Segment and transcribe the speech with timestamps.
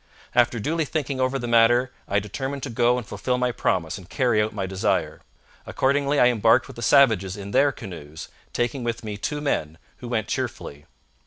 [0.33, 4.09] After duly thinking over the matter I determined to go and fulfil my promise and
[4.09, 5.21] carry out my desire.
[5.67, 10.07] Accordingly I embarked with the savages in their canoes, taking with me two men, who
[10.07, 10.87] went cheerfully.